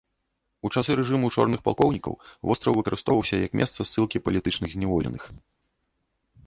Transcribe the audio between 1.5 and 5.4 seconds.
палкоўнікаў востраў выкарыстоўваўся як месца ссылкі палітычных зняволеных.